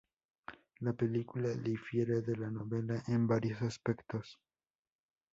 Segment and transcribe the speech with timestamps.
[0.79, 4.39] La película difiere de la novela en varios aspectos.